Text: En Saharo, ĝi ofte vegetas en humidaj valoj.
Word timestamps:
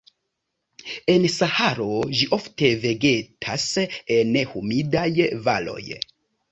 En 1.15 1.27
Saharo, 1.33 1.87
ĝi 2.21 2.29
ofte 2.39 2.73
vegetas 2.87 3.69
en 4.19 4.35
humidaj 4.57 5.09
valoj. 5.49 5.83